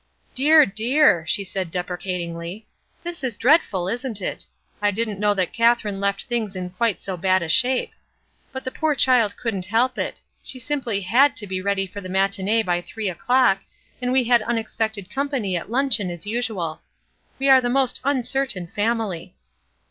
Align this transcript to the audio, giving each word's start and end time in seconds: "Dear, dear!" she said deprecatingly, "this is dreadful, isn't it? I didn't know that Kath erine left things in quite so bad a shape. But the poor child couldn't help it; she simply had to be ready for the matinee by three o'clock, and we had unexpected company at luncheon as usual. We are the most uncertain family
"Dear, 0.33 0.65
dear!" 0.65 1.25
she 1.27 1.43
said 1.43 1.69
deprecatingly, 1.69 2.65
"this 3.03 3.23
is 3.23 3.37
dreadful, 3.37 3.87
isn't 3.87 4.19
it? 4.19 4.47
I 4.81 4.89
didn't 4.89 5.19
know 5.19 5.35
that 5.35 5.53
Kath 5.53 5.83
erine 5.85 5.99
left 5.99 6.23
things 6.23 6.55
in 6.55 6.71
quite 6.71 6.99
so 6.99 7.15
bad 7.15 7.43
a 7.43 7.47
shape. 7.49 7.91
But 8.51 8.63
the 8.63 8.71
poor 8.71 8.95
child 8.95 9.37
couldn't 9.37 9.65
help 9.65 9.99
it; 9.99 10.19
she 10.43 10.57
simply 10.57 11.01
had 11.01 11.35
to 11.35 11.45
be 11.45 11.61
ready 11.61 11.85
for 11.85 12.01
the 12.01 12.09
matinee 12.09 12.63
by 12.63 12.81
three 12.81 13.09
o'clock, 13.09 13.59
and 14.01 14.11
we 14.11 14.23
had 14.23 14.41
unexpected 14.41 15.07
company 15.11 15.55
at 15.55 15.69
luncheon 15.69 16.09
as 16.09 16.25
usual. 16.25 16.81
We 17.37 17.47
are 17.47 17.61
the 17.61 17.69
most 17.69 17.99
uncertain 18.03 18.65
family 18.65 19.35